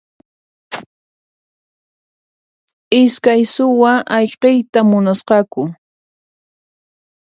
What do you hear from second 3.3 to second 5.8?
suwa ayqiyta munasqaku.